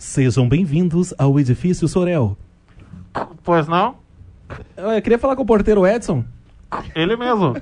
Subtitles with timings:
[0.00, 2.34] Sejam bem-vindos ao edifício Sorel.
[3.44, 3.96] Pois não?
[4.74, 6.24] Eu queria falar com o porteiro Edson.
[6.94, 7.52] Ele mesmo.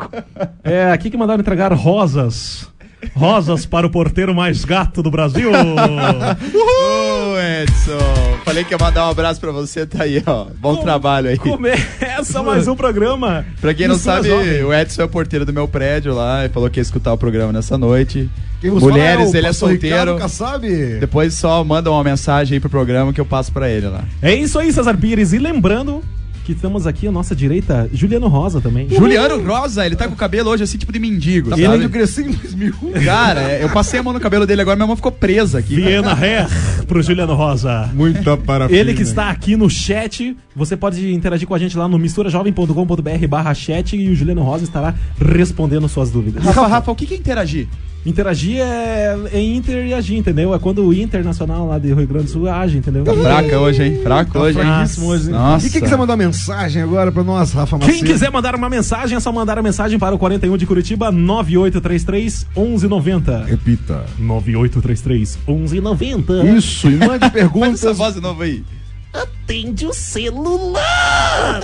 [0.62, 2.72] É aqui que mandaram entregar rosas.
[3.14, 5.50] Rosas para o porteiro mais gato do Brasil.
[5.54, 8.38] Ô, Edson.
[8.44, 10.46] Falei que ia mandar um abraço pra você, tá aí, ó.
[10.58, 11.38] Bom Com- trabalho aí.
[11.38, 13.44] Começa mais um programa.
[13.60, 14.64] Pra quem não Mistura sabe, Jovem.
[14.64, 17.18] o Edson é o porteiro do meu prédio lá e falou que ia escutar o
[17.18, 18.28] programa nessa noite.
[18.62, 19.96] Mulheres, fala o ele é solteiro.
[20.14, 20.66] Ricardo Kassab.
[21.00, 24.02] Depois só manda uma mensagem aí pro programa que eu passo pra ele lá.
[24.22, 25.32] É isso aí, Cesar Pires.
[25.32, 26.02] E lembrando
[26.48, 28.88] que estamos aqui à nossa direita, Juliano Rosa também.
[28.88, 31.84] Juliano Rosa, ele tá com o cabelo hoje assim, tipo de mendigo, Ele sabe?
[31.84, 32.72] eu cresci em 2000.
[33.04, 35.74] Cara, é, eu passei a mão no cabelo dele agora, minha mão ficou presa aqui.
[35.74, 36.48] Viena Hair
[36.86, 37.90] pro Juliano Rosa.
[37.92, 38.80] Muita parafina.
[38.80, 43.26] Ele que está aqui no chat, você pode interagir com a gente lá no misturajovem.com.br
[43.28, 46.42] barra chat e o Juliano Rosa estará respondendo suas dúvidas.
[46.42, 47.68] Rafa, Rafa, o que que é interagir?
[48.08, 50.54] Interagir é, é inter e agir, entendeu?
[50.54, 53.04] É quando o Internacional lá do Rio Grande do Sul age, entendeu?
[53.04, 54.00] Tá fraca hoje, hein?
[54.02, 54.64] Fraco hoje, hein?
[54.64, 55.32] fraquíssimo hoje, hein?
[55.32, 55.66] Nossa.
[55.66, 57.92] E quem quiser mandar mensagem agora pra nós, Rafa Macedo?
[57.92, 61.12] Quem quiser mandar uma mensagem, é só mandar a mensagem para o 41 de Curitiba
[61.12, 63.44] 9833 1190.
[63.44, 64.04] Repita.
[64.18, 66.32] 9833 1190.
[66.56, 67.98] Isso, e mande Faz essa perguntas.
[67.98, 68.64] voz de novo aí.
[69.48, 71.62] Atende o celular.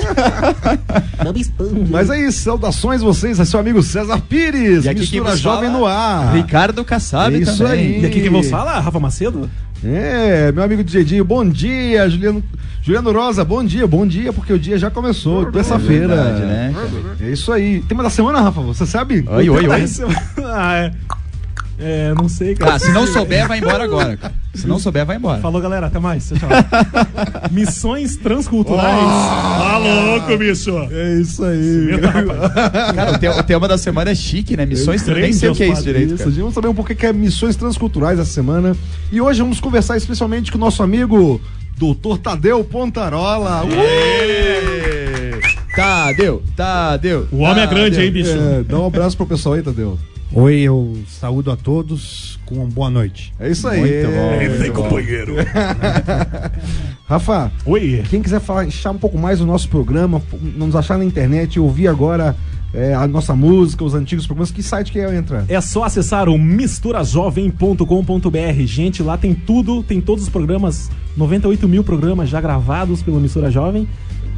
[1.23, 1.87] Não me espanhe.
[1.91, 4.87] Mas aí, saudações vocês, é seu amigo César Pires.
[4.87, 6.35] E aqui Mistura Jovem fala, no ar.
[6.35, 7.97] Ricardo Kassab Isso também.
[7.97, 8.01] aí.
[8.01, 8.81] E aqui quem vos fala?
[8.81, 9.51] Rafa Macedo?
[9.85, 12.43] É, meu amigo DJ, bom dia, Juliano.
[12.81, 16.09] Juliano Rosa, bom dia, bom dia, porque o dia já começou, terça-feira.
[16.09, 16.75] verdade, né?
[17.21, 17.83] É isso aí.
[17.83, 19.27] Tema da semana, Rafa, você sabe?
[19.29, 19.85] Oi, oi, oi.
[20.43, 20.93] Ah, é.
[21.79, 22.75] É, não sei, cara.
[22.75, 24.17] Ah, se não souber, vai embora agora.
[24.17, 24.33] cara.
[24.55, 25.41] Se não souber, vai embora.
[25.41, 25.87] Falou, galera.
[25.89, 26.29] Até mais.
[26.29, 26.49] Tchau, tchau.
[27.51, 28.97] Missões transculturais.
[28.97, 30.71] Tá louco, bicho.
[30.93, 31.91] É isso aí.
[31.91, 32.95] Eita, rapaz.
[32.95, 34.65] Cara, o, te- o tema da semana é chique, né?
[34.65, 36.17] Missões, Eu nem sei o que é isso direito.
[36.17, 36.31] Cara.
[36.31, 38.77] vamos saber um pouco o que é missões transculturais essa semana.
[39.11, 41.41] E hoje vamos conversar especialmente com o nosso amigo
[41.77, 42.19] Dr.
[42.23, 43.65] Tadeu Pontarola.
[43.69, 45.41] Ê!
[45.75, 47.27] Tadeu, Tadeu.
[47.33, 47.69] O homem é Tadeu.
[47.81, 48.31] grande, hein, bicho?
[48.31, 49.99] É, dá um abraço pro pessoal aí, Tadeu.
[50.37, 53.33] Oi, eu saúdo a todos com uma boa noite.
[53.39, 53.79] É isso aí.
[53.79, 54.33] Muito bom.
[54.33, 55.37] É, Vem, companheiro.
[57.07, 58.03] Rafa, Oi.
[58.11, 60.21] quem quiser falar, achar um pouco mais do nosso programa,
[60.57, 62.35] nos achar na internet, ouvir agora
[62.73, 65.45] é, a nossa música, os antigos programas, que site que é entra?
[65.49, 68.65] É só acessar o misturajovem.com.br.
[68.65, 73.53] Gente, lá tem tudo, tem todos os programas, 98 mil programas já gravados pelo Mistura
[73.53, 73.87] Jovem.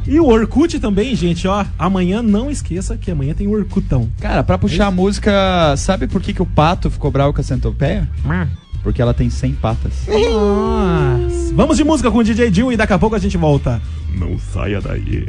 [0.07, 1.65] E o Orkut também, gente, ó.
[1.77, 4.09] Amanhã não esqueça que amanhã tem o Orkutão.
[4.21, 7.43] Cara, pra puxar a música, sabe por que, que o pato ficou bravo com a
[7.43, 8.09] centopeia?
[8.81, 9.93] Porque ela tem 100 patas.
[10.07, 11.53] Nossa.
[11.53, 13.81] Vamos de música com o DJ Dil e daqui a pouco a gente volta.
[14.17, 15.27] Não saia daí.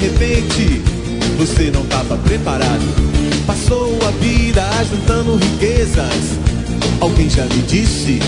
[0.00, 0.82] Repente.
[1.38, 2.82] Você não estava preparado.
[3.46, 6.38] Passou a vida juntando riquezas.
[7.00, 8.20] Alguém já me disse?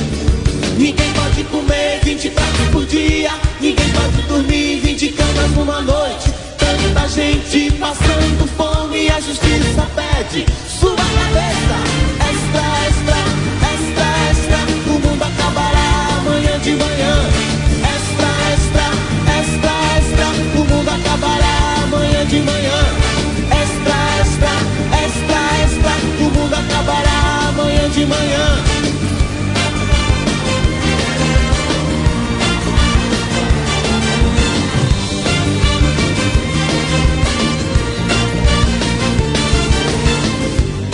[0.76, 3.30] Ninguém pode comer 20 pratos por dia.
[3.60, 6.32] Ninguém pode dormir 20 camas numa noite.
[6.58, 9.08] Tanta gente passando fome.
[9.08, 12.21] A justiça pede sua cabeça.
[27.92, 28.64] De manhã.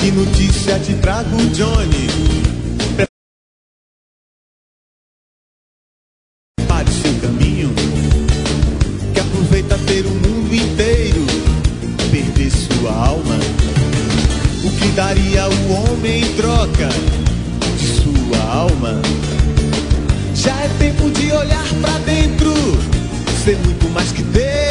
[0.00, 2.08] Que notícia te trago, Johnny?
[6.56, 7.70] Prepare seu caminho.
[9.14, 11.26] Que aproveita ter o mundo inteiro.
[12.10, 13.38] Perder sua alma.
[14.64, 15.57] O que daria o
[15.98, 16.88] homem em troca
[17.76, 19.02] de sua alma.
[20.34, 22.52] Já é tempo de olhar para dentro,
[23.44, 24.67] ser muito mais que Deus.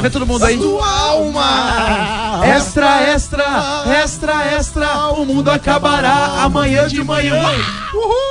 [0.00, 0.58] Quero ver todo mundo aí.
[0.58, 2.40] Sua alma!
[2.46, 5.08] Extra, extra, extra, extra.
[5.10, 7.42] O mundo acabará amanhã de manhã.
[7.94, 8.29] Uhul!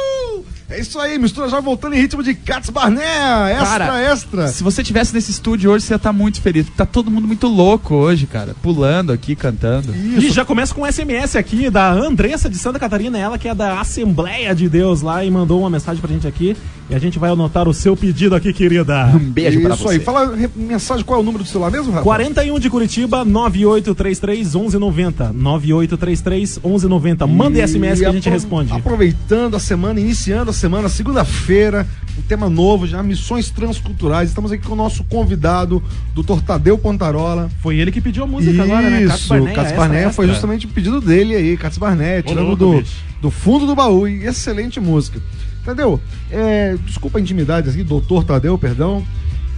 [0.80, 3.52] É isso aí, mistura já voltando em ritmo de Cats Barné.
[3.52, 4.48] Extra, Cara, extra.
[4.48, 6.64] Se você tivesse nesse estúdio hoje, você ia estar muito feliz.
[6.68, 8.56] porque Tá todo mundo muito louco hoje, cara.
[8.64, 9.94] Pulando aqui, cantando.
[9.94, 13.54] E já começa com um SMS aqui da Andressa de Santa Catarina, ela que é
[13.54, 16.56] da Assembleia de Deus lá e mandou uma mensagem pra gente aqui.
[16.90, 19.06] E a gente vai anotar o seu pedido aqui, querida.
[19.14, 19.96] Um beijo pra Isso você.
[19.96, 20.00] aí.
[20.00, 22.04] Fala mensagem, qual é o número do celular mesmo, Rafa?
[22.04, 25.32] 41 de Curitiba, 9833 1190.
[25.34, 27.28] 9833 1190.
[27.28, 28.74] Manda SMS que a gente responde.
[28.74, 31.88] Aproveitando a semana, iniciando a semana, segunda-feira,
[32.18, 34.30] um tema novo já, missões transculturais.
[34.30, 35.82] Estamos aqui com o nosso convidado,
[36.14, 36.42] Dr.
[36.46, 37.50] Tadeu Pontarola.
[37.62, 39.04] Foi ele que pediu a música agora, né?
[39.04, 40.28] Isso, Cats Barneia foi extra.
[40.28, 43.04] justamente o pedido dele aí, Cats Barneia, tirando louco, do, bicho.
[43.22, 44.08] do fundo do baú.
[44.08, 45.22] E excelente música.
[45.64, 46.00] Tadeu,
[46.32, 49.06] é, desculpa a intimidade aqui, doutor Tadeu, perdão.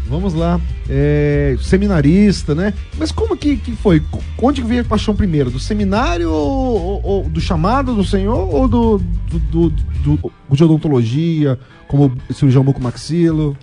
[0.10, 0.60] Vamos lá.
[0.90, 2.74] É, seminarista, né?
[3.00, 4.02] Mas como que, que foi?
[4.42, 5.50] Onde veio a paixão primeiro?
[5.50, 9.70] Do seminário ou, ou- ou do chamado do Senhor ou do, do, do,
[10.18, 11.58] do- de odontologia,
[11.88, 13.56] como cirurgião bucomaxilo?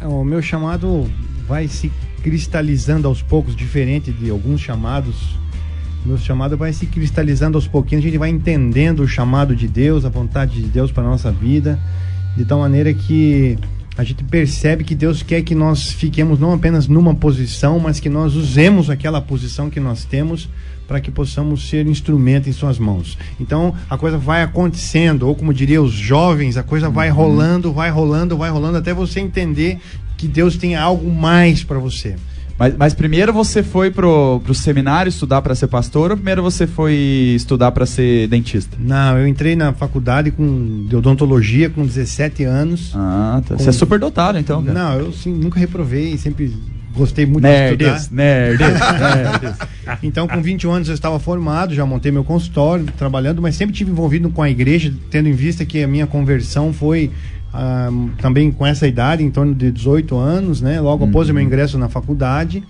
[0.00, 1.10] É, O meu chamado
[1.48, 1.90] vai se
[2.22, 5.14] cristalizando aos poucos, diferente de alguns chamados.
[6.04, 10.04] Meu chamado vai se cristalizando aos pouquinhos, a gente vai entendendo o chamado de Deus,
[10.04, 11.78] a vontade de Deus para nossa vida,
[12.36, 13.58] de tal maneira que
[14.00, 18.08] a gente percebe que Deus quer que nós fiquemos não apenas numa posição, mas que
[18.08, 20.48] nós usemos aquela posição que nós temos
[20.88, 23.18] para que possamos ser instrumento em suas mãos.
[23.38, 27.90] Então a coisa vai acontecendo, ou como diria os jovens, a coisa vai rolando, vai
[27.90, 29.78] rolando, vai rolando até você entender
[30.16, 32.16] que Deus tem algo mais para você.
[32.60, 36.66] Mas, mas primeiro você foi pro, pro seminário estudar pra ser pastor ou primeiro você
[36.66, 36.92] foi
[37.34, 38.76] estudar pra ser dentista?
[38.78, 42.92] Não, eu entrei na faculdade com de odontologia com 17 anos.
[42.94, 43.54] Ah, tá.
[43.56, 44.78] Com- Você é super dotado então, cara.
[44.78, 46.54] Não, eu sim, nunca reprovei, sempre
[46.94, 48.16] gostei muito de Nerds, estudar.
[48.22, 48.58] nerds,
[49.40, 49.58] nerds.
[50.02, 53.90] Então, com 21 anos eu estava formado, já montei meu consultório, trabalhando, mas sempre tive
[53.90, 57.10] envolvido com a igreja, tendo em vista que a minha conversão foi
[57.52, 60.80] ah, também com essa idade, em torno de 18 anos, né?
[60.80, 62.62] Logo após o meu ingresso na faculdade.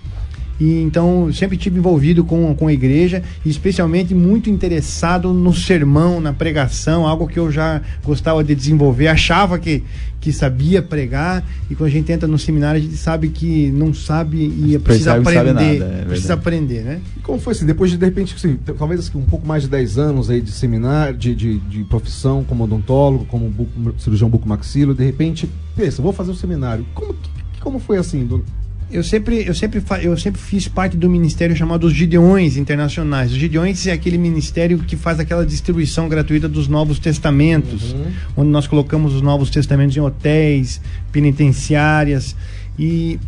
[0.61, 6.21] E então sempre tive envolvido com, com a igreja, e especialmente muito interessado no sermão,
[6.21, 9.83] na pregação, algo que eu já gostava de desenvolver, achava que,
[10.21, 13.95] que sabia pregar, e quando a gente entra no seminário a gente sabe que não
[13.95, 16.33] sabe e precisa sabe aprender, nada, é precisa verdade.
[16.33, 17.01] aprender, né?
[17.17, 17.65] E como foi assim?
[17.65, 20.51] Depois de, de repente, assim, talvez assim, um pouco mais de 10 anos aí de
[20.53, 26.13] seminário, de, de, de profissão como odontólogo, como buco- cirurgião bucomaxilo, de repente, pensa, vou
[26.13, 26.85] fazer um seminário.
[26.95, 28.27] Como, que- como foi assim?
[28.27, 28.45] do-
[28.93, 33.31] Eu sempre, eu, sempre eu sempre fiz parte do ministério chamado os Gideões Internacionais.
[33.31, 37.95] Os Gideões é aquele ministério que faz aquela distribuição gratuita dos Novos Testamentos,
[38.37, 40.81] onde nós colocamos os Novos Testamentos em hotéis,
[41.13, 42.35] penitenciárias
[42.77, 43.21] e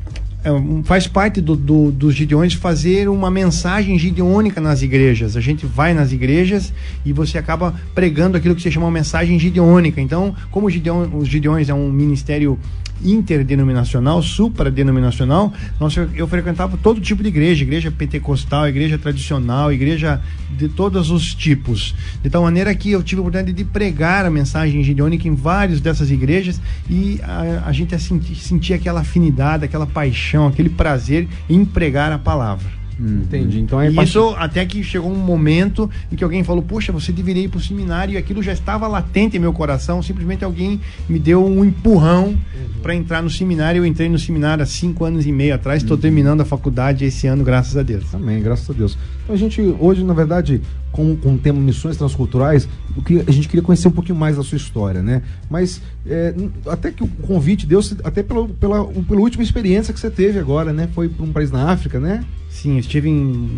[0.45, 0.51] é,
[0.83, 5.37] faz parte do, do- dos Gideões fazer uma mensagem gideônica nas igrejas.
[5.37, 6.73] A gente vai nas igrejas
[7.07, 10.01] e você acaba pregando aquilo que se chama uma mensagem gideônica.
[10.01, 12.59] Então, como o Gideon- os Gideões é um ministério
[13.05, 20.69] interdenominacional, supradenominacional, nós, eu frequentava todo tipo de igreja, igreja pentecostal, igreja tradicional, igreja de
[20.69, 21.95] todos os tipos.
[22.23, 25.81] De tal maneira que eu tive a oportunidade de pregar a mensagem gideônica em várias
[25.81, 31.65] dessas igrejas e a, a gente sentia, sentia aquela afinidade, aquela paixão, aquele prazer em
[31.65, 32.82] pregar a palavra.
[33.03, 33.61] Entendi.
[33.61, 37.13] Então aí E isso até que chegou um momento em que alguém falou: Puxa, você
[37.13, 38.15] deveria ir para o seminário.
[38.15, 40.03] E aquilo já estava latente em meu coração.
[40.03, 42.37] Simplesmente alguém me deu um empurrão
[42.83, 43.81] para entrar no seminário.
[43.81, 45.83] Eu entrei no seminário há cinco anos e meio atrás.
[45.83, 48.15] Estou terminando a faculdade esse ano, graças a Deus.
[48.15, 48.99] Amém, graças a Deus.
[49.25, 50.61] Então a gente, hoje, na verdade,
[50.93, 54.37] com, com o tema Missões Transculturais, o que a gente queria conhecer um pouquinho mais
[54.37, 55.23] da sua história, né?
[55.51, 56.35] Mas é,
[56.67, 60.73] até que o convite deu até pela, pela, pela última experiência que você teve agora,
[60.73, 60.89] né?
[60.95, 62.25] Foi para um país na África, né?
[62.51, 63.15] Sim, eu estive em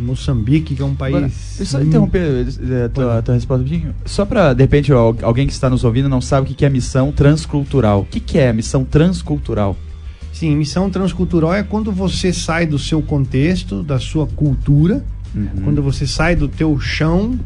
[0.06, 1.16] Moçambique, que é um país.
[1.16, 3.94] Agora, deixa eu só interromper eh, a tua, tua resposta um pouquinho.
[4.04, 6.64] Só pra, de repente, al- alguém que está nos ouvindo não sabe o que que
[6.64, 8.02] é missão transcultural.
[8.02, 9.76] O que, que é missão transcultural?
[10.32, 15.04] Sim, missão transcultural é quando você sai do seu contexto, da sua cultura,
[15.64, 17.38] quando você sai do teu chão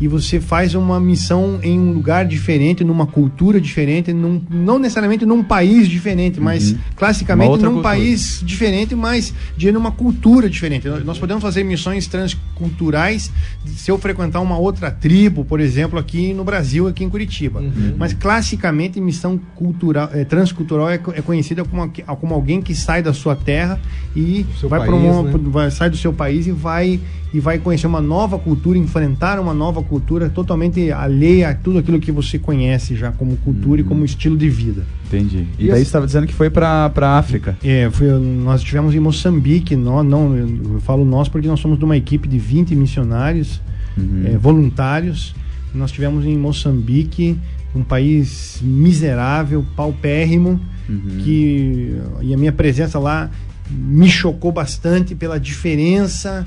[0.00, 5.24] e você faz uma missão em um lugar diferente, numa cultura diferente, num, não necessariamente
[5.24, 7.82] num país diferente, mas Uma classicamente num cultura.
[7.84, 10.88] país diferente, mas de numa cultura diferente.
[11.04, 13.30] Nós podemos fazer missões transculturais
[13.64, 17.62] se eu frequentar uma outra tribo, por exemplo, aqui no Brasil, aqui em Curitiba.
[17.96, 23.12] Mas classicamente missão cultural, eh, transcultural é, é conhecida como, como alguém que sai da
[23.12, 23.80] sua terra
[24.16, 25.38] e vai país, para uma, né?
[25.44, 26.98] vai- sai do seu país e vai
[27.34, 31.98] e vai conhecer uma nova cultura, enfrentar uma nova cultura totalmente alheia a tudo aquilo
[31.98, 34.84] que você conhece já como cultura e como estilo de vida.
[35.06, 35.46] Entendi.
[35.58, 37.56] E, E daí você estava dizendo que foi pra, pra África.
[37.64, 41.84] É, foi, nós estivemos em Moçambique, nós, não, eu falo nós porque nós somos de
[41.84, 43.60] uma equipe de 20 missionários
[43.96, 44.22] Uhum.
[44.26, 45.34] é, voluntários.
[45.74, 47.38] Nós estivemos em Moçambique,
[47.74, 51.18] um país miserável, paupérrimo, Uhum.
[51.22, 53.30] que e a minha presença lá
[53.70, 56.46] me chocou bastante pela diferença,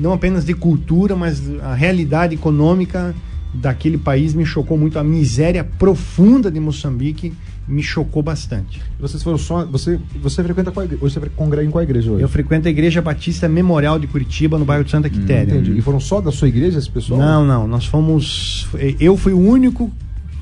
[0.00, 3.14] não apenas de cultura, mas a realidade econômica
[3.52, 4.98] daquele país me chocou muito.
[4.98, 7.32] A miséria profunda de Moçambique
[7.66, 8.82] me chocou bastante.
[8.98, 9.64] Vocês foram só.
[9.66, 11.04] Você, você frequenta qual igreja?
[11.04, 12.22] Hoje você congrega em qual igreja hoje?
[12.22, 15.54] Eu frequento a Igreja Batista Memorial de Curitiba, no bairro de Santa Quitéria.
[15.54, 15.78] Entendi.
[15.78, 17.20] E foram só da sua igreja esse pessoal?
[17.20, 18.66] Não, não, nós fomos.
[18.98, 19.90] Eu fui o único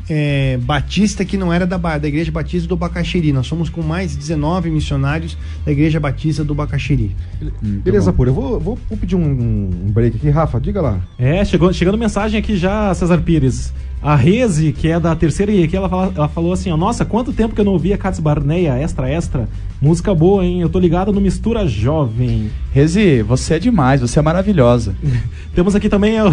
[0.08, 3.32] é, batista que não era da, da Igreja Batista do Bacaxiri.
[3.32, 7.14] Nós somos com mais 19 missionários da Igreja Batista do Bacaxiri.
[7.62, 8.30] Beleza, pura.
[8.30, 10.30] Eu vou, vou, vou pedir um, um break aqui.
[10.30, 11.00] Rafa, diga lá.
[11.18, 13.72] É, chegou, chegando mensagem aqui já, César Pires.
[14.00, 17.32] A Reze, que é da terceira IEQ, ela, fala- ela falou assim, ó, nossa, quanto
[17.32, 19.48] tempo que eu não ouvia Cats Barneia, extra, extra.
[19.82, 20.60] Música boa, hein?
[20.60, 22.50] Eu tô ligado no Mistura Jovem.
[22.72, 24.94] Rezi, você é demais, você é maravilhosa.
[25.54, 26.28] Temos aqui também o,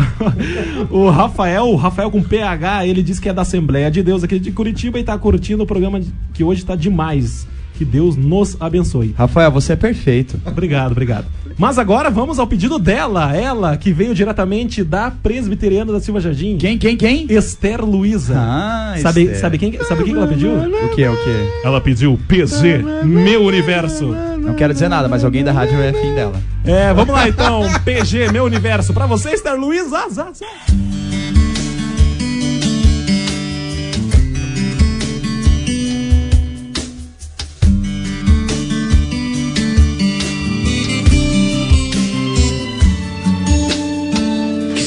[0.91, 4.37] o Rafael, o Rafael com PH, ele diz que é da Assembleia de Deus aqui
[4.39, 5.99] de Curitiba e tá curtindo o programa
[6.33, 7.47] que hoje tá demais.
[7.77, 9.13] Que Deus nos abençoe.
[9.17, 10.39] Rafael, você é perfeito.
[10.45, 11.25] Obrigado, obrigado.
[11.57, 16.57] Mas agora vamos ao pedido dela, ela que veio diretamente da Presbiteriana da Silva Jardim.
[16.57, 17.27] Quem, quem, quem?
[17.29, 18.35] Esther Luiza.
[18.37, 19.39] Ah, sabe, Esther.
[19.39, 20.51] sabe quem, sabe quem que ela pediu?
[20.53, 21.65] O que, o que?
[21.65, 24.13] Ela pediu PZ, meu universo.
[24.37, 26.35] Não quero dizer nada, mas alguém da rádio é fim dela.
[26.63, 28.93] É, vamos lá então, PG, meu universo.
[28.93, 30.09] Pra você, Esther Luiza.
[30.09, 30.94] zá, zá.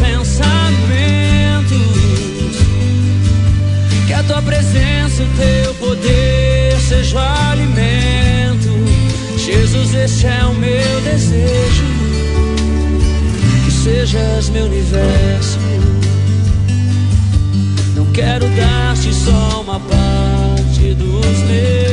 [0.00, 1.78] pensamentos.
[4.06, 8.68] Que a tua presença, o teu poder seja o alimento.
[9.36, 11.84] Jesus, este é o meu desejo.
[13.64, 15.58] Que sejas meu universo.
[17.94, 21.87] Não quero dar-te só uma parte dos meus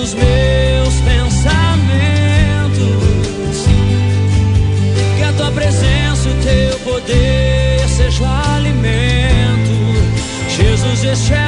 [0.00, 1.50] dos meus pensamentos
[5.18, 8.24] que a tua presença, o teu poder seja
[8.56, 9.74] alimento.
[10.48, 11.39] Jesus, este é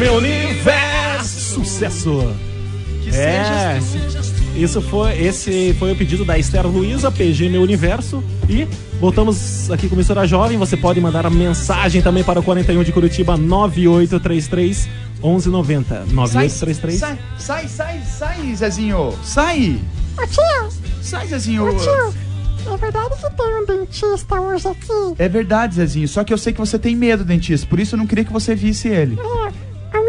[0.00, 1.54] meu universo.
[1.54, 2.34] Sucesso.
[3.02, 3.78] Que É.
[4.56, 8.22] Isso foi, esse foi o pedido da Esther Luiza, PG Meu Universo.
[8.48, 8.66] E
[8.98, 10.56] voltamos aqui com Mistura Jovem.
[10.58, 14.88] Você pode mandar a mensagem também para o 41 de Curitiba 9833
[15.22, 16.06] 1190.
[16.12, 19.14] 9833 Sai, sai, sai, sai, Zezinho.
[19.22, 19.78] Sai.
[20.18, 21.68] Ô tio, Sai, Zezinho.
[21.68, 22.14] ô tio,
[22.72, 25.14] é verdade que tem um dentista hoje aqui?
[25.18, 26.08] É verdade, Zezinho.
[26.08, 27.66] Só que eu sei que você tem medo, dentista.
[27.66, 29.18] Por isso eu não queria que você visse ele.
[29.18, 29.52] É,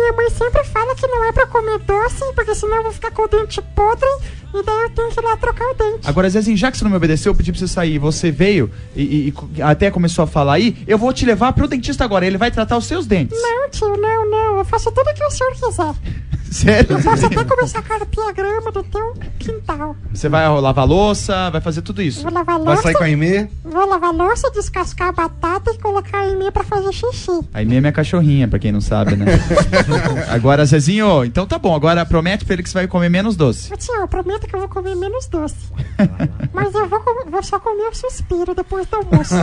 [0.02, 3.12] minha mãe sempre fala que não é pra comer doce, porque senão eu vou ficar
[3.12, 4.08] com o dente podre
[4.54, 6.08] e daí eu tenho que ir lá trocar o dente.
[6.08, 7.98] Agora, Zezinho, já que você não me obedeceu, eu pedi pra você sair.
[8.00, 10.76] Você veio e, e- até começou a falar aí.
[10.88, 12.26] Eu vou te levar pro dentista agora.
[12.26, 13.40] Ele vai tratar os seus dentes.
[13.42, 14.58] Não, tio, não, não.
[14.58, 15.94] Eu faço tudo o que o senhor quiser.
[16.62, 16.98] Sério?
[16.98, 19.96] Eu posso até começar a carpir a grama do teu quintal.
[20.14, 22.24] Você vai lavar louça, vai fazer tudo isso.
[22.24, 23.48] Vou lavar Vai louça, sair com a Aimee?
[23.64, 27.32] vou lavar louça, descascar a batata e colocar em meio pra fazer xixi.
[27.54, 29.26] A Amy é minha cachorrinha, pra quem não sabe, né?
[30.30, 31.74] agora, Zezinho, então tá bom.
[31.74, 33.72] Agora promete pra ele que você vai comer menos doce.
[33.78, 35.56] Tio, eu prometo que eu vou comer menos doce.
[36.54, 39.36] Mas eu vou, vou só comer o suspiro depois do almoço.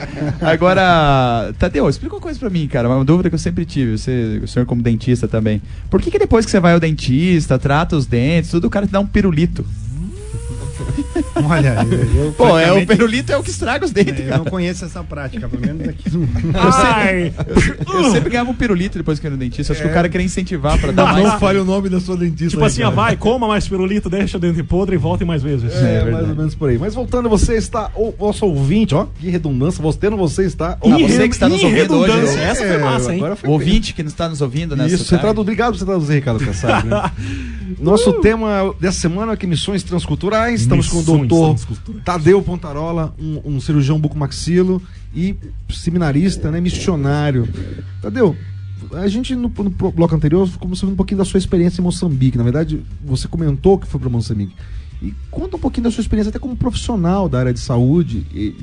[0.40, 2.88] Agora, Tadeu, explica uma coisa pra mim, cara.
[2.88, 3.98] Uma dúvida que eu sempre tive.
[3.98, 5.60] Você, o senhor como dentista também.
[5.90, 8.86] Por que, que depois que você vai ao dentista, trata os dentes, tudo, o cara
[8.86, 9.66] te dá um pirulito?
[11.48, 14.38] Olha, eu, eu Pô, é, o pirulito é o que estraga os dentes, eu cara.
[14.38, 16.28] não conheço essa prática, pelo menos aqui no.
[16.54, 17.32] Ai,
[17.86, 19.72] Eu sempre ganhava um pirulito depois que eu no dentista.
[19.72, 21.24] Acho que o cara queria incentivar pra dar mais.
[21.24, 22.50] Não fale o nome da sua dentista.
[22.50, 22.94] tipo aí, assim, cara.
[22.94, 25.72] vai, coma mais pirulito, deixa o dente podre e volte mais vezes.
[25.74, 26.30] É, mais verdade.
[26.30, 26.78] ou menos por aí.
[26.78, 30.78] Mas voltando, você está, o vosso ouvinte, ó, que redundância, você não você está.
[30.80, 33.18] Ah, você que está nos ouvindo hoje, eu- Essa foi massa, hein?
[33.18, 35.84] agora foi O ouvinte que está nos ouvindo nessa Isso, você traduz, obrigado por você
[35.84, 37.10] traduzir, Ricardo Kassab, né?
[37.80, 40.62] Nosso tema dessa semana é que missões transculturais.
[40.62, 42.02] Estamos com o Missões doutor.
[42.04, 44.82] Tadeu Pontarola, um, um cirurgião bucomaxilo
[45.14, 45.36] e
[45.70, 47.48] seminarista, né, missionário.
[48.00, 48.36] Tadeu,
[48.92, 52.38] a gente no, no bloco anterior começou um pouquinho da sua experiência em Moçambique.
[52.38, 54.54] Na verdade, você comentou que foi para Moçambique.
[55.02, 58.26] E conta um pouquinho da sua experiência até como profissional da área de saúde.
[58.32, 58.54] E,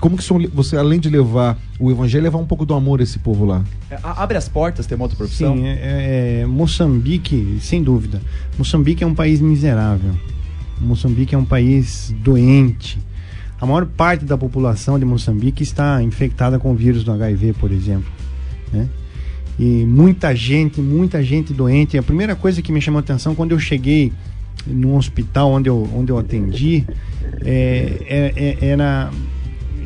[0.00, 3.18] como que você, além de levar o evangelho, levar um pouco do amor a esse
[3.18, 3.62] povo lá?
[3.90, 5.54] É, Abre as portas, tem uma outra profissão.
[5.56, 8.20] Sim, é, é- é Moçambique, sem dúvida.
[8.58, 10.12] Moçambique é um país miserável.
[10.80, 12.98] Moçambique é um país doente.
[13.60, 17.70] A maior parte da população de Moçambique está infectada com o vírus do HIV, por
[17.70, 18.10] exemplo.
[18.72, 18.88] né?
[19.58, 21.98] E muita gente, muita gente doente.
[21.98, 24.10] A primeira coisa que me chamou a atenção quando eu cheguei
[24.66, 26.86] num hospital onde eu, onde eu atendi
[27.44, 28.32] é, é-
[28.62, 29.10] é- era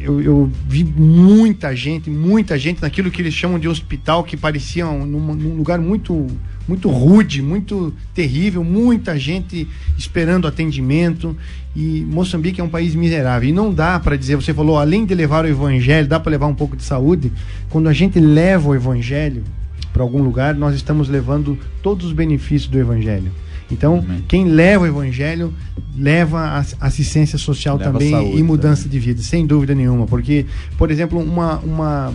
[0.05, 4.87] eu, eu vi muita gente, muita gente naquilo que eles chamam de hospital, que parecia
[4.87, 6.27] um, num, lugar muito,
[6.69, 11.35] muito rude, muito terrível, muita gente esperando atendimento.
[11.75, 13.49] E Moçambique é um país miserável.
[13.49, 16.47] E não dá para dizer, você falou, além de levar o evangelho, dá para levar
[16.49, 17.33] um pouco de saúde.
[17.71, 19.43] Quando a gente leva o evangelho
[19.90, 23.33] para algum lugar, nós estamos levando todos os benefícios do evangelho.
[23.75, 24.25] Então, Amém.
[24.27, 25.53] quem leva o evangelho
[25.97, 28.99] leva ass- assistência social Leva também saúde e mudança também.
[29.01, 30.07] de vida, sem dúvida nenhuma.
[30.07, 30.47] Porque,
[30.79, 32.15] por exemplo, uma, uma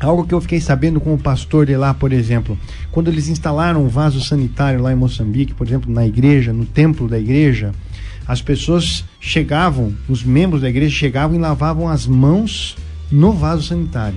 [0.00, 2.58] algo que eu fiquei sabendo com o pastor de lá, por exemplo,
[2.90, 7.06] quando eles instalaram um vaso sanitário lá em Moçambique, por exemplo, na igreja, no templo
[7.08, 7.72] da igreja,
[8.26, 12.76] as pessoas chegavam, os membros da igreja chegavam e lavavam as mãos
[13.10, 14.16] no vaso sanitário.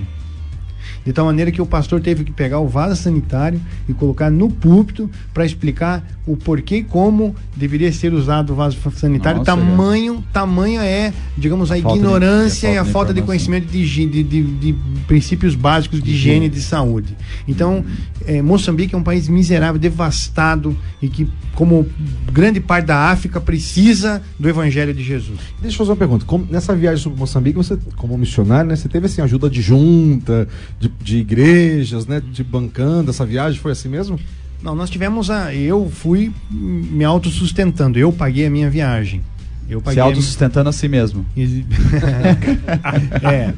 [1.08, 4.50] De tal maneira que o pastor teve que pegar o vaso sanitário e colocar no
[4.50, 9.38] púlpito para explicar o porquê e como deveria ser usado o vaso sanitário.
[9.38, 13.20] Nossa, tamanho, tamanho é, digamos, a, A de- ignorância é a e a falta de
[13.22, 17.16] de conhecimento de, de, de, de princípios básicos de higiene e de saúde.
[17.48, 17.82] Então,
[18.26, 21.86] eh, Moçambique é um país miserável, devastado e que, como
[22.30, 25.38] grande parte da África, precisa do Evangelho de Jesus.
[25.62, 26.26] Deixa eu fazer uma pergunta.
[26.26, 30.46] Como- nessa viagem sobre Moçambique, você, como missionário, né, você teve assim, ajuda de junta,
[30.78, 32.20] de, de igrejas, né?
[32.20, 34.18] De bancando essa viagem, foi assim mesmo?
[34.62, 35.54] Não, nós tivemos a.
[35.54, 39.22] Eu fui me autossustentando, eu paguei a minha viagem.
[39.70, 41.24] Eu Se paguei a minha- autossustentando a si mesmo.
[43.22, 43.52] É.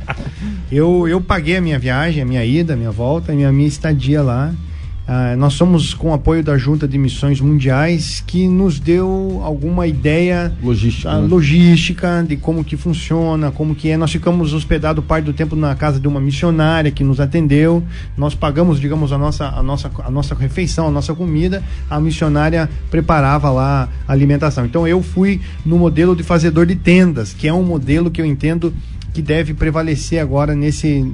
[0.71, 3.67] Eu, eu paguei a minha viagem, a minha ida, a minha volta, a minha, minha
[3.69, 4.53] estadia lá.
[5.13, 9.85] Ah, nós somos com o apoio da Junta de Missões Mundiais que nos deu alguma
[9.85, 11.11] ideia Logística.
[11.11, 11.27] a né?
[11.27, 13.97] logística de como que funciona, como que é.
[13.97, 17.83] Nós ficamos hospedados parte do tempo na casa de uma missionária que nos atendeu.
[18.17, 21.61] Nós pagamos, digamos, a nossa, a nossa, a nossa refeição, a nossa comida.
[21.91, 24.65] A missionária preparava lá a alimentação.
[24.65, 28.25] Então eu fui no modelo de fazedor de tendas, que é um modelo que eu
[28.25, 28.73] entendo
[29.13, 31.05] que deve prevalecer agora nesse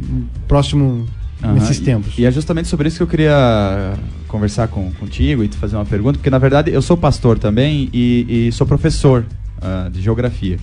[0.46, 1.06] próximo
[1.42, 2.14] Aham, nesses e- tempos.
[2.18, 3.94] E, é justamente sobre isso que eu queria
[4.28, 7.88] conversar com, contigo e te fazer uma pergunta, porque na verdade eu sou pastor também
[7.92, 9.24] e, e sou professor
[9.60, 10.58] ah, de geografia.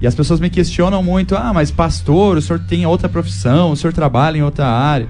[0.00, 3.76] E as pessoas me questionam muito: ah, mas pastor, o senhor tem outra profissão, o
[3.76, 5.06] senhor trabalha em outra área.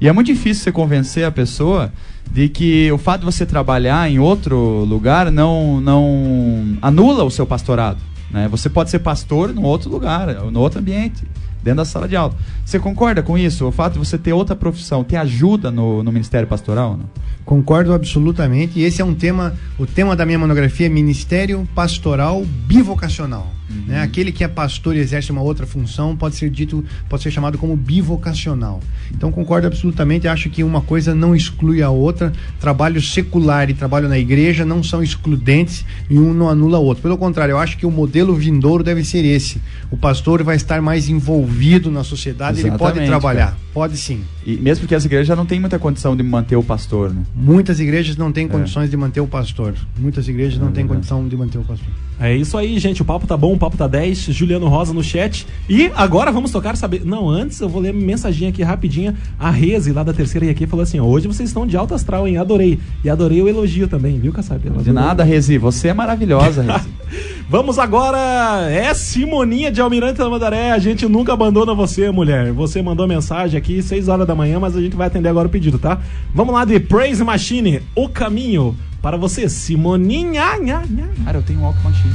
[0.00, 1.92] E é muito difícil você convencer a pessoa
[2.30, 7.46] de que o fato de você trabalhar em outro lugar não, não anula o seu
[7.46, 7.98] pastorado.
[8.30, 8.46] Né?
[8.48, 11.24] Você pode ser pastor num outro lugar, no outro ambiente,
[11.68, 12.34] dentro da sala de aula.
[12.64, 13.66] Você concorda com isso?
[13.66, 16.96] O fato de você ter outra profissão te ajuda no, no ministério pastoral?
[16.96, 17.06] Não?
[17.44, 18.78] Concordo absolutamente.
[18.78, 23.58] E esse é um tema, o tema da minha monografia é Ministério Pastoral Bivocacional.
[23.86, 24.00] Né?
[24.02, 27.58] Aquele que é pastor e exerce uma outra função pode ser dito, pode ser chamado
[27.58, 28.80] como bivocacional.
[29.14, 32.32] Então concordo absolutamente, acho que uma coisa não exclui a outra.
[32.58, 37.02] Trabalho secular e trabalho na igreja não são excludentes e um não anula o outro.
[37.02, 39.60] Pelo contrário, eu acho que o modelo vindouro deve ser esse.
[39.90, 41.57] O pastor vai estar mais envolvido
[41.90, 43.46] na sociedade, ele pode Exatamente, trabalhar.
[43.46, 43.56] cara.
[43.72, 44.22] Pode sim.
[44.44, 47.22] E mesmo porque as igrejas já não têm muita condição de manter o pastor, né?
[47.34, 49.74] Muitas igrejas não têm condições de manter o pastor.
[49.98, 50.94] Muitas igrejas não têm verdade.
[50.94, 51.88] condição de manter o pastor.
[52.20, 53.00] É isso aí, gente.
[53.02, 54.18] O papo tá bom, o papo tá 10.
[54.18, 55.46] Juliano Rosa no chat.
[55.68, 57.04] E agora vamos tocar saber.
[57.04, 59.14] Não, antes eu vou ler mensaginha aqui rapidinha.
[59.38, 61.94] A Reze, lá da terceira e aqui, falou assim: ó, hoje vocês estão de alto
[61.94, 62.36] astral, hein?
[62.36, 62.78] Adorei.
[63.04, 64.68] E adorei o elogio também, viu, Kassab?
[64.82, 65.58] De nada, Rezi.
[65.58, 66.88] Você é maravilhosa, Rezi.
[67.48, 68.68] Vamos agora.
[68.70, 70.72] É Simoninha de Almirante da Mandaré.
[70.72, 72.52] A gente nunca abandona você, mulher.
[72.52, 75.50] Você mandou mensagem aqui 6 horas da manhã, mas a gente vai atender agora o
[75.50, 76.00] pedido, tá?
[76.34, 80.58] Vamos lá de Praise Machine, o caminho para você, Simoninha.
[80.58, 81.08] Nha, nha.
[81.24, 82.14] Cara, eu tenho um Walk Machine.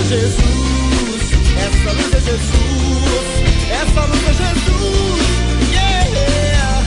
[0.09, 3.25] Jesus, essa luz é Jesus,
[3.73, 5.21] essa luz é Jesus.
[5.73, 6.83] Yeah!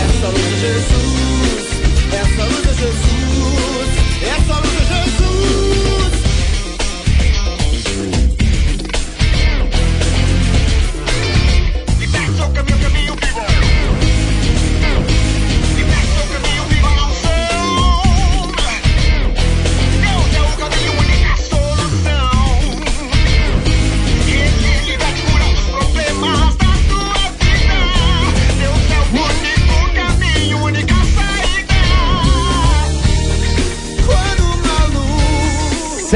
[0.00, 1.66] Essa luz é Jesus,
[2.14, 3.88] essa luz é Jesus,
[4.22, 4.99] essa luz é Jesus.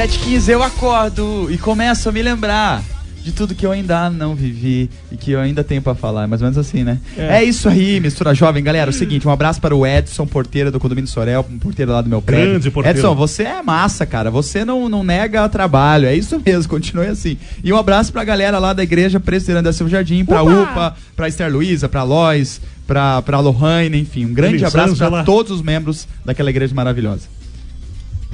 [0.04, 2.82] 7h15 eu acordo e começo a me lembrar
[3.22, 6.24] de tudo que eu ainda não vivi e que eu ainda tenho pra falar.
[6.24, 6.98] É mais ou menos assim, né?
[7.16, 7.38] É.
[7.38, 8.62] É, isso aí, mistura jovem.
[8.62, 11.90] Galera, é o seguinte, um abraço para o Edson, porteiro do Condomínio Sorel, um porteiro
[11.90, 12.50] lá do meu prédio.
[12.50, 12.98] Grande porteiro.
[12.98, 14.30] Edson, você é massa, cara.
[14.30, 16.06] Você não, não nega trabalho.
[16.06, 17.38] É isso mesmo, continue assim.
[17.62, 21.28] E um abraço pra galera lá da Igreja Presbiteriana da Silva Jardim, pra UPA, pra
[21.28, 24.26] Esther Luiza, pra Lois, pra, pra Lohane, enfim.
[24.26, 25.24] Um grande abraço pra Elisângela.
[25.24, 27.22] todos os membros daquela igreja maravilhosa.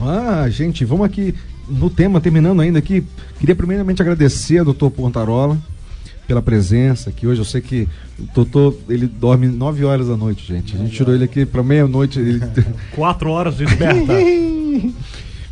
[0.02, 1.34] Ah, gente, vamos aqui
[1.70, 3.04] no tema, terminando ainda aqui.
[3.38, 5.58] Queria primeiramente agradecer ao doutor Pontarola
[6.26, 7.40] pela presença aqui hoje.
[7.40, 10.76] Eu sei que o doutor, ele dorme 9 horas da noite, gente.
[10.76, 12.18] A gente tirou ele aqui para meia-noite.
[12.18, 12.40] Ele...
[12.94, 14.12] Quatro horas de desperta.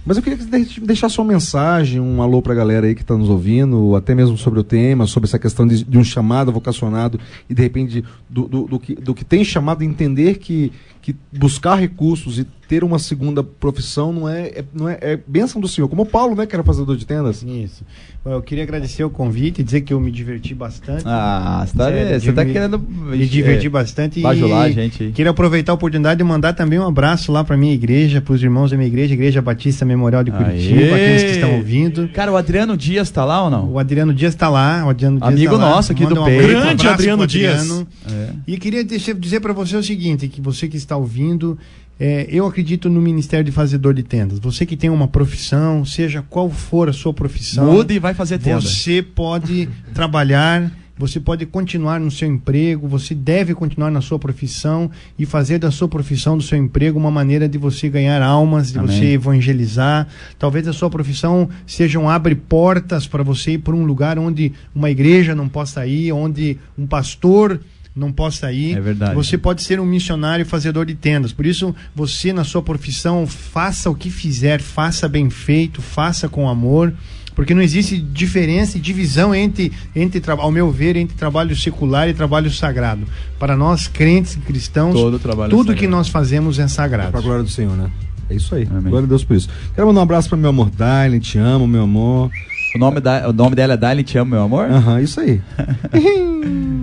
[0.08, 3.02] Mas eu queria que você de- deixasse sua mensagem, um alô pra galera aí que
[3.02, 6.50] está nos ouvindo, até mesmo sobre o tema, sobre essa questão de, de um chamado
[6.50, 10.72] vocacionado e de repente do, do, do que, do que tem chamado a entender que,
[11.12, 15.58] que buscar recursos e ter uma segunda profissão não é, é- não é, é bênção
[15.58, 15.88] do Senhor.
[15.88, 17.42] Como o Paulo, né, que era fazedor de tendas.
[17.42, 17.82] Isso.
[18.22, 21.02] Bom, eu queria agradecer o convite e dizer que eu me diverti bastante.
[21.06, 22.78] Ah, você tá, Sério, você tá me- querendo.
[22.78, 24.20] Me diverti bastante.
[24.20, 25.12] bajular a e gente.
[25.14, 28.42] Queria aproveitar a oportunidade de mandar também um abraço lá para minha igreja, para os
[28.42, 30.92] irmãos da minha igreja, Igreja Batista Memorial de Curitiba, Aê!
[30.94, 32.08] aqueles que estão ouvindo.
[32.08, 33.70] Cara, o Adriano Dias tá lá ou não?
[33.72, 35.70] O Adriano Dias está lá, o Adriano Dias Amigo tá lá.
[35.70, 36.44] nosso aqui Manda do um peito.
[36.44, 37.86] um Grande abraço Adriano pro Dias.
[38.10, 38.30] É.
[38.46, 41.58] E queria deixar- dizer para você o seguinte, que você que está ouvindo,
[42.00, 44.38] é, eu acredito no Ministério de Fazedor de Tendas.
[44.38, 48.38] Você que tem uma profissão, seja qual for a sua profissão, Muda e vai fazer
[48.38, 48.60] tenda.
[48.60, 54.90] você pode trabalhar, você pode continuar no seu emprego, você deve continuar na sua profissão
[55.18, 58.78] e fazer da sua profissão, do seu emprego, uma maneira de você ganhar almas, de
[58.78, 58.96] Amém.
[58.96, 60.08] você evangelizar.
[60.38, 64.52] Talvez a sua profissão seja um abre portas para você ir para um lugar onde
[64.74, 67.60] uma igreja não possa ir, onde um pastor
[67.98, 68.76] não possa ir.
[68.76, 69.14] É verdade.
[69.14, 71.32] Você pode ser um missionário fazedor de tendas.
[71.32, 76.48] Por isso, você na sua profissão, faça o que fizer, faça bem feito, faça com
[76.48, 76.94] amor.
[77.34, 82.14] Porque não existe diferença e divisão entre, entre ao meu ver, entre trabalho secular e
[82.14, 83.02] trabalho sagrado.
[83.38, 85.96] Para nós, crentes e cristãos, Todo trabalho é tudo que sagrado.
[85.96, 87.16] nós fazemos é Para sagrado.
[87.16, 87.90] a glória do Senhor, né?
[88.28, 88.66] É isso aí.
[88.68, 88.90] Amém.
[88.90, 89.48] Glória a Deus por isso.
[89.74, 92.30] Quero mandar um abraço para meu amor Dylan, te amo, meu amor.
[92.74, 94.70] O nome, da, o nome dela é Dali, te amo, meu amor?
[94.70, 95.40] Aham, isso aí.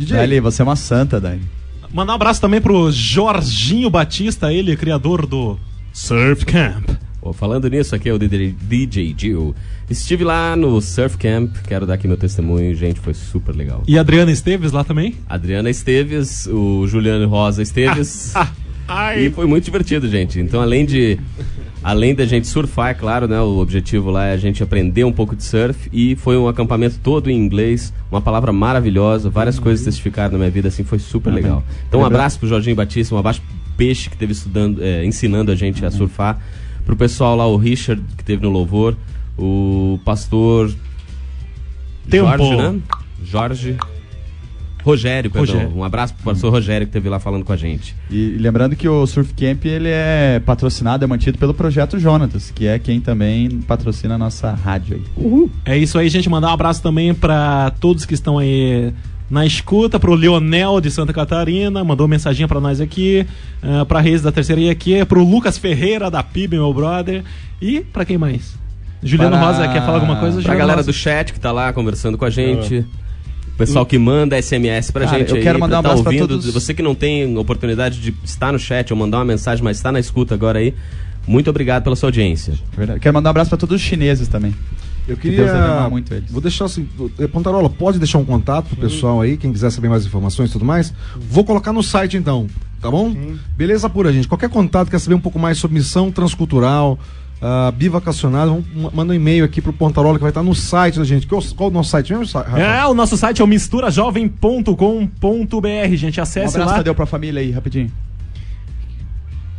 [0.00, 0.16] DJ.
[0.16, 1.42] Dali, você é uma santa, Dali.
[1.92, 5.58] Mandar um abraço também pro Jorginho Batista, ele, criador do
[5.92, 6.88] Surf Camp.
[7.20, 9.54] Pô, falando nisso, aqui é o DJ DJ Gil.
[9.90, 13.82] Estive lá no Surf Camp, quero dar aqui meu testemunho, gente, foi super legal.
[13.86, 15.16] E Adriana Esteves lá também?
[15.28, 18.32] Adriana Esteves, o Juliano Rosa Esteves.
[19.16, 20.40] E foi muito divertido, gente.
[20.40, 21.16] Então, além de
[21.82, 25.12] além da gente surfar, é claro, né, o objetivo lá é a gente aprender um
[25.12, 29.84] pouco de surf e foi um acampamento todo em inglês, uma palavra maravilhosa, várias coisas
[29.84, 31.42] testificaram na minha vida, assim, foi super Amém.
[31.42, 31.64] legal.
[31.88, 35.50] Então, um abraço pro Jorginho Batista, um abraço pro Peixe que teve estudando, é, ensinando
[35.50, 36.38] a gente a surfar,
[36.84, 38.96] pro pessoal lá o Richard que teve no louvor,
[39.38, 40.70] o pastor
[42.08, 42.26] Tempo.
[42.26, 42.80] Jorge, né?
[43.22, 43.76] Jorge
[44.84, 45.54] Rogério, perdão.
[45.54, 45.76] Rogério.
[45.78, 47.94] Um abraço pro pastor Rogério que esteve lá falando com a gente.
[48.10, 52.66] E lembrando que o Surf Camp ele é patrocinado, é mantido pelo Projeto Jonatas, que
[52.66, 55.50] é quem também patrocina a nossa rádio aí.
[55.64, 56.28] É isso aí, gente.
[56.28, 58.92] Mandar um abraço também pra todos que estão aí
[59.30, 63.24] na escuta, pro Leonel de Santa Catarina, mandou mensaginha pra nós aqui,
[63.62, 67.22] uh, pra Reis da Terceira IQ, pro Lucas Ferreira da PIB, meu brother,
[67.62, 68.58] e pra quem mais?
[69.02, 70.32] Juliano Para- Rosa quer falar alguma coisa?
[70.34, 70.90] Pra Juliano galera Rosa.
[70.90, 72.78] do chat que tá lá conversando com a gente.
[72.78, 72.84] O
[73.66, 76.10] pessoal que manda SMS pra Cara, gente eu aí, quero mandar um tá abraço pra
[76.12, 76.28] ouvindo.
[76.28, 79.76] todos- Você que não tem oportunidade de estar no chat ou mandar uma mensagem, mas
[79.76, 80.74] está na escuta agora aí,
[81.26, 82.54] muito obrigado pela sua audiência.
[82.76, 83.00] Verdade.
[83.00, 84.54] Quero mandar um abraço para todos os chineses também.
[85.08, 85.50] Eu Que queria.
[85.52, 86.30] amar muito eles.
[86.30, 86.86] Vou deixar assim.
[87.32, 90.64] Pontarola, pode deixar um contato pro pessoal aí, quem quiser saber mais informações e tudo
[90.64, 90.92] mais.
[91.16, 92.46] Vou colocar no site então,
[92.80, 93.16] tá bom?
[93.56, 94.28] Beleza pura, gente.
[94.28, 96.98] Qualquer contato, quer saber um pouco mais sobre missão transcultural,
[97.40, 101.26] uh, bivacacionado, manda um e-mail aqui pro Pontarola que vai estar no site da gente.
[101.26, 102.40] Qual, qual o nosso site mesmo?
[102.56, 106.20] É, o nosso site é o misturajovem.com.br, gente.
[106.20, 106.76] Um Acesse abraço, lá.
[106.76, 107.90] Tadeu, pra família aí, rapidinho.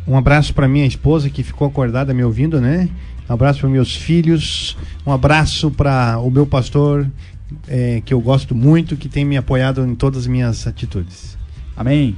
[0.06, 2.88] Um abraço para minha esposa que ficou acordada me ouvindo, né?
[3.28, 4.76] Um abraço para meus filhos.
[5.06, 7.06] Um abraço para o meu pastor,
[7.68, 11.38] eh, que eu gosto muito, que tem me apoiado em todas as minhas atitudes.
[11.76, 12.16] Amém.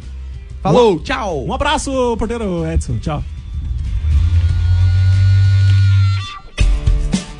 [0.62, 1.46] Falou, tchau!
[1.46, 2.98] Um abraço, porteiro Edson.
[2.98, 3.22] Tchau.